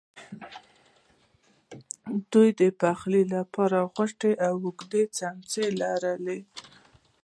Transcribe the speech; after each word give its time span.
دوی 2.31 2.49
د 2.59 2.61
پخلی 2.81 3.23
لپاره 3.35 3.77
غټې 3.95 4.31
او 4.47 4.55
اوږدې 4.63 5.03
څیمڅۍ 5.15 5.67
لرلې. 5.81 6.39